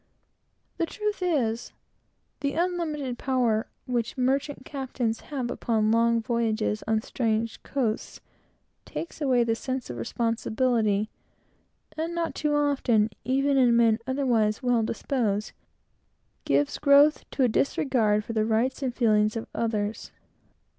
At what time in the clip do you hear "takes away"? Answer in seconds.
8.83-9.41